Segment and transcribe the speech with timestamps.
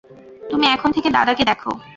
[0.49, 1.71] তুমি এখন থেকে দাদাকে দেখো।